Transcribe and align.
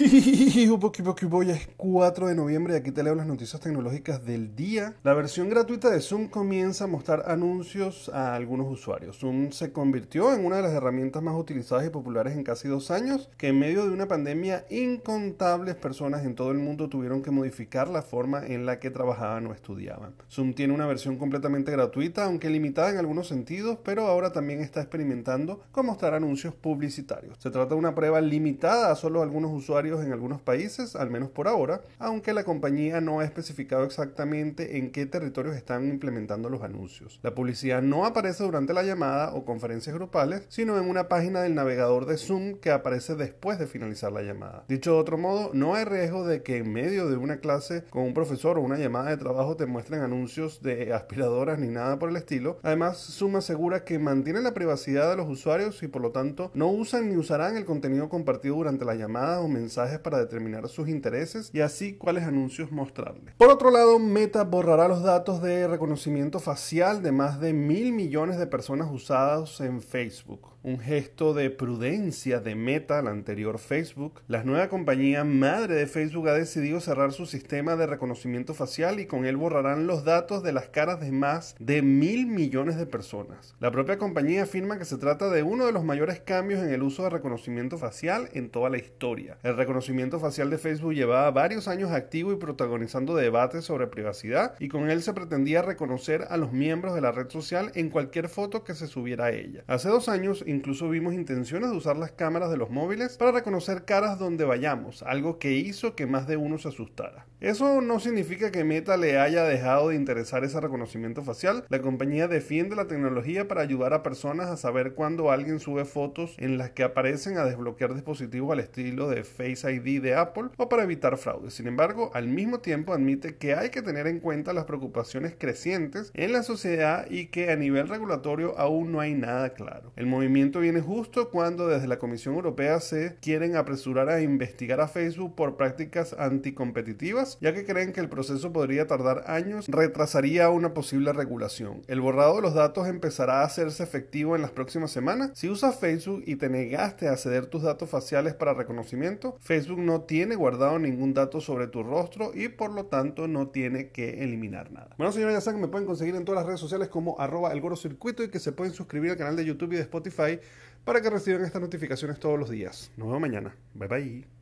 Hoy 1.30 1.50
es 1.50 1.68
4 1.76 2.28
de 2.28 2.34
noviembre 2.34 2.72
y 2.72 2.76
aquí 2.76 2.90
te 2.90 3.02
leo 3.02 3.14
las 3.14 3.26
noticias 3.26 3.60
tecnológicas 3.60 4.24
del 4.24 4.56
día. 4.56 4.94
La 5.02 5.12
versión 5.12 5.50
gratuita 5.50 5.90
de 5.90 6.00
Zoom 6.00 6.28
comienza 6.28 6.84
a 6.84 6.86
mostrar 6.86 7.24
anuncios 7.26 8.08
a 8.08 8.34
algunos 8.34 8.66
usuarios. 8.72 9.18
Zoom 9.18 9.50
se 9.52 9.72
convirtió 9.72 10.32
en 10.32 10.46
una 10.46 10.56
de 10.56 10.62
las 10.62 10.72
herramientas 10.72 11.22
más 11.22 11.34
utilizadas 11.38 11.86
y 11.86 11.90
populares 11.90 12.34
en 12.34 12.44
casi 12.44 12.66
dos 12.66 12.90
años, 12.90 13.28
que 13.36 13.48
en 13.48 13.58
medio 13.58 13.84
de 13.84 13.92
una 13.92 14.08
pandemia 14.08 14.64
incontables 14.70 15.74
personas 15.74 16.24
en 16.24 16.34
todo 16.34 16.50
el 16.50 16.58
mundo 16.58 16.88
tuvieron 16.88 17.20
que 17.20 17.30
modificar 17.30 17.88
la 17.88 18.00
forma 18.00 18.46
en 18.46 18.64
la 18.64 18.78
que 18.78 18.90
trabajaban 18.90 19.48
o 19.48 19.52
estudiaban. 19.52 20.14
Zoom 20.30 20.54
tiene 20.54 20.72
una 20.72 20.86
versión 20.86 21.18
completamente 21.18 21.72
gratuita, 21.72 22.24
aunque 22.24 22.48
limitada 22.48 22.90
en 22.90 22.96
algunos 22.96 23.28
sentidos, 23.28 23.78
pero 23.84 24.06
ahora 24.06 24.32
también 24.32 24.60
está 24.60 24.80
experimentando 24.80 25.60
con 25.72 25.84
mostrar 25.84 26.14
anuncios 26.14 26.54
publicitarios. 26.54 27.36
Se 27.38 27.50
trata 27.50 27.74
de 27.74 27.80
una 27.80 27.94
prueba 27.94 28.22
limitada 28.22 28.90
a 28.90 28.96
solo 28.96 29.20
algunos 29.20 29.52
usuarios 29.52 29.89
en 29.98 30.12
algunos 30.12 30.40
países, 30.40 30.94
al 30.94 31.10
menos 31.10 31.30
por 31.30 31.48
ahora, 31.48 31.82
aunque 31.98 32.32
la 32.32 32.44
compañía 32.44 33.00
no 33.00 33.20
ha 33.20 33.24
especificado 33.24 33.84
exactamente 33.84 34.78
en 34.78 34.92
qué 34.92 35.06
territorios 35.06 35.56
están 35.56 35.88
implementando 35.88 36.48
los 36.48 36.62
anuncios. 36.62 37.18
La 37.22 37.34
publicidad 37.34 37.82
no 37.82 38.06
aparece 38.06 38.44
durante 38.44 38.72
la 38.72 38.84
llamada 38.84 39.34
o 39.34 39.44
conferencias 39.44 39.96
grupales, 39.96 40.44
sino 40.48 40.78
en 40.78 40.88
una 40.88 41.08
página 41.08 41.42
del 41.42 41.54
navegador 41.54 42.06
de 42.06 42.16
Zoom 42.16 42.54
que 42.60 42.70
aparece 42.70 43.16
después 43.16 43.58
de 43.58 43.66
finalizar 43.66 44.12
la 44.12 44.22
llamada. 44.22 44.64
Dicho 44.68 44.92
de 44.92 45.00
otro 45.00 45.18
modo, 45.18 45.50
no 45.52 45.74
hay 45.74 45.84
riesgo 45.84 46.26
de 46.26 46.42
que 46.42 46.58
en 46.58 46.72
medio 46.72 47.08
de 47.08 47.16
una 47.16 47.38
clase 47.38 47.84
con 47.90 48.04
un 48.04 48.14
profesor 48.14 48.58
o 48.58 48.62
una 48.62 48.78
llamada 48.78 49.10
de 49.10 49.16
trabajo 49.16 49.56
te 49.56 49.66
muestren 49.66 50.02
anuncios 50.02 50.62
de 50.62 50.92
aspiradoras 50.92 51.58
ni 51.58 51.68
nada 51.68 51.98
por 51.98 52.10
el 52.10 52.16
estilo. 52.16 52.58
Además, 52.62 52.98
Zoom 52.98 53.36
asegura 53.36 53.84
que 53.84 53.98
mantiene 53.98 54.40
la 54.40 54.54
privacidad 54.54 55.10
de 55.10 55.16
los 55.16 55.28
usuarios 55.28 55.82
y 55.82 55.88
por 55.88 56.02
lo 56.02 56.12
tanto 56.12 56.50
no 56.54 56.68
usan 56.68 57.08
ni 57.08 57.16
usarán 57.16 57.56
el 57.56 57.64
contenido 57.64 58.08
compartido 58.08 58.56
durante 58.56 58.84
la 58.84 58.94
llamada 58.94 59.40
o 59.40 59.48
mensaje 59.48 59.79
para 59.88 60.18
determinar 60.18 60.68
sus 60.68 60.88
intereses 60.88 61.50
y 61.52 61.60
así 61.60 61.94
cuáles 61.94 62.24
anuncios 62.24 62.70
mostrarle. 62.70 63.32
Por 63.36 63.50
otro 63.50 63.70
lado, 63.70 63.98
Meta 63.98 64.44
borrará 64.44 64.88
los 64.88 65.02
datos 65.02 65.42
de 65.42 65.66
reconocimiento 65.66 66.38
facial 66.38 67.02
de 67.02 67.12
más 67.12 67.40
de 67.40 67.52
mil 67.52 67.92
millones 67.92 68.38
de 68.38 68.46
personas 68.46 68.88
usadas 68.90 69.60
en 69.60 69.82
Facebook. 69.82 70.48
Un 70.62 70.78
gesto 70.78 71.32
de 71.32 71.48
prudencia 71.48 72.38
de 72.40 72.54
Meta, 72.54 73.00
la 73.00 73.10
anterior 73.10 73.58
Facebook. 73.58 74.20
La 74.28 74.44
nueva 74.44 74.68
compañía 74.68 75.24
madre 75.24 75.74
de 75.74 75.86
Facebook 75.86 76.28
ha 76.28 76.34
decidido 76.34 76.80
cerrar 76.80 77.12
su 77.12 77.24
sistema 77.24 77.76
de 77.76 77.86
reconocimiento 77.86 78.52
facial 78.52 79.00
y 79.00 79.06
con 79.06 79.24
él 79.24 79.38
borrarán 79.38 79.86
los 79.86 80.04
datos 80.04 80.42
de 80.42 80.52
las 80.52 80.68
caras 80.68 81.00
de 81.00 81.12
más 81.12 81.56
de 81.58 81.80
mil 81.80 82.26
millones 82.26 82.76
de 82.76 82.84
personas. 82.84 83.54
La 83.58 83.70
propia 83.70 83.96
compañía 83.96 84.42
afirma 84.42 84.78
que 84.78 84.84
se 84.84 84.98
trata 84.98 85.30
de 85.30 85.42
uno 85.42 85.64
de 85.64 85.72
los 85.72 85.82
mayores 85.82 86.20
cambios 86.20 86.60
en 86.62 86.70
el 86.70 86.82
uso 86.82 87.04
de 87.04 87.10
reconocimiento 87.10 87.78
facial 87.78 88.28
en 88.32 88.50
toda 88.50 88.68
la 88.68 88.76
historia. 88.76 89.38
El 89.42 89.56
reconocimiento 89.60 90.18
facial 90.18 90.50
de 90.50 90.58
Facebook 90.58 90.94
llevaba 90.94 91.30
varios 91.30 91.68
años 91.68 91.92
activo 91.92 92.32
y 92.32 92.36
protagonizando 92.36 93.14
debates 93.14 93.64
sobre 93.64 93.86
privacidad 93.86 94.54
y 94.58 94.68
con 94.68 94.90
él 94.90 95.02
se 95.02 95.14
pretendía 95.14 95.62
reconocer 95.62 96.26
a 96.30 96.36
los 96.36 96.52
miembros 96.52 96.94
de 96.94 97.00
la 97.00 97.12
red 97.12 97.28
social 97.28 97.70
en 97.74 97.90
cualquier 97.90 98.28
foto 98.28 98.64
que 98.64 98.74
se 98.74 98.86
subiera 98.86 99.26
a 99.26 99.30
ella. 99.30 99.62
Hace 99.66 99.88
dos 99.88 100.08
años 100.08 100.42
incluso 100.46 100.88
vimos 100.88 101.14
intenciones 101.14 101.70
de 101.70 101.76
usar 101.76 101.96
las 101.96 102.12
cámaras 102.12 102.50
de 102.50 102.56
los 102.56 102.70
móviles 102.70 103.16
para 103.16 103.32
reconocer 103.32 103.84
caras 103.84 104.18
donde 104.18 104.44
vayamos, 104.44 105.02
algo 105.02 105.38
que 105.38 105.52
hizo 105.52 105.94
que 105.94 106.06
más 106.06 106.26
de 106.26 106.36
uno 106.36 106.58
se 106.58 106.68
asustara. 106.68 107.26
Eso 107.40 107.80
no 107.80 108.00
significa 108.00 108.50
que 108.50 108.64
Meta 108.64 108.96
le 108.96 109.18
haya 109.18 109.44
dejado 109.44 109.88
de 109.88 109.96
interesar 109.96 110.44
ese 110.44 110.60
reconocimiento 110.60 111.22
facial. 111.22 111.64
La 111.70 111.80
compañía 111.80 112.28
defiende 112.28 112.76
la 112.76 112.86
tecnología 112.86 113.48
para 113.48 113.62
ayudar 113.62 113.94
a 113.94 114.02
personas 114.02 114.48
a 114.48 114.58
saber 114.58 114.94
cuando 114.94 115.30
alguien 115.30 115.58
sube 115.58 115.86
fotos 115.86 116.34
en 116.38 116.58
las 116.58 116.70
que 116.70 116.82
aparecen 116.82 117.38
a 117.38 117.44
desbloquear 117.44 117.94
dispositivos 117.94 118.52
al 118.52 118.60
estilo 118.60 119.08
de 119.08 119.24
Facebook 119.24 119.49
ID 119.52 120.02
de 120.02 120.14
Apple 120.14 120.50
o 120.56 120.68
para 120.68 120.84
evitar 120.84 121.16
fraude. 121.16 121.50
Sin 121.50 121.66
embargo, 121.66 122.10
al 122.14 122.28
mismo 122.28 122.60
tiempo 122.60 122.92
admite 122.92 123.36
que 123.36 123.54
hay 123.54 123.70
que 123.70 123.82
tener 123.82 124.06
en 124.06 124.20
cuenta 124.20 124.52
las 124.52 124.64
preocupaciones 124.64 125.34
crecientes 125.38 126.10
en 126.14 126.32
la 126.32 126.42
sociedad 126.42 127.06
y 127.10 127.26
que 127.26 127.50
a 127.50 127.56
nivel 127.56 127.88
regulatorio 127.88 128.58
aún 128.58 128.92
no 128.92 129.00
hay 129.00 129.14
nada 129.14 129.50
claro. 129.54 129.92
El 129.96 130.06
movimiento 130.06 130.60
viene 130.60 130.80
justo 130.80 131.30
cuando 131.30 131.68
desde 131.68 131.88
la 131.88 131.98
Comisión 131.98 132.34
Europea 132.34 132.80
se 132.80 133.16
quieren 133.20 133.56
apresurar 133.56 134.08
a 134.08 134.20
investigar 134.20 134.80
a 134.80 134.88
Facebook 134.88 135.34
por 135.34 135.56
prácticas 135.56 136.14
anticompetitivas, 136.18 137.38
ya 137.40 137.54
que 137.54 137.64
creen 137.64 137.92
que 137.92 138.00
el 138.00 138.08
proceso 138.08 138.52
podría 138.52 138.86
tardar 138.86 139.24
años, 139.26 139.66
retrasaría 139.68 140.50
una 140.50 140.74
posible 140.74 141.12
regulación. 141.12 141.82
El 141.88 142.00
borrado 142.00 142.36
de 142.36 142.42
los 142.42 142.54
datos 142.54 142.86
empezará 142.88 143.40
a 143.40 143.44
hacerse 143.44 143.82
efectivo 143.82 144.36
en 144.36 144.42
las 144.42 144.50
próximas 144.50 144.90
semanas. 144.90 145.30
Si 145.34 145.48
usas 145.48 145.78
Facebook 145.78 146.22
y 146.26 146.36
te 146.36 146.48
negaste 146.48 147.08
a 147.08 147.16
ceder 147.16 147.46
tus 147.46 147.62
datos 147.62 147.90
faciales 147.90 148.34
para 148.34 148.54
reconocimiento, 148.54 149.38
Facebook 149.40 149.78
no 149.78 150.02
tiene 150.02 150.36
guardado 150.36 150.78
ningún 150.78 151.14
dato 151.14 151.40
sobre 151.40 151.66
tu 151.66 151.82
rostro 151.82 152.32
y 152.34 152.48
por 152.48 152.70
lo 152.70 152.86
tanto 152.86 153.26
no 153.26 153.48
tiene 153.48 153.88
que 153.88 154.22
eliminar 154.22 154.70
nada. 154.70 154.94
Bueno, 154.98 155.12
señores, 155.12 155.34
ya 155.34 155.40
saben 155.40 155.60
que 155.60 155.66
me 155.66 155.70
pueden 155.70 155.86
conseguir 155.86 156.14
en 156.14 156.24
todas 156.24 156.40
las 156.40 156.46
redes 156.46 156.60
sociales 156.60 156.88
como 156.88 157.18
arroba 157.18 157.52
el 157.52 157.60
y 157.60 158.28
que 158.28 158.38
se 158.38 158.52
pueden 158.52 158.74
suscribir 158.74 159.12
al 159.12 159.16
canal 159.16 159.36
de 159.36 159.44
YouTube 159.44 159.72
y 159.72 159.76
de 159.76 159.82
Spotify 159.82 160.38
para 160.84 161.00
que 161.00 161.10
reciban 161.10 161.44
estas 161.44 161.62
notificaciones 161.62 162.18
todos 162.18 162.38
los 162.38 162.50
días. 162.50 162.90
Nos 162.96 163.08
vemos 163.08 163.20
mañana. 163.20 163.56
Bye 163.74 163.88
bye. 163.88 164.39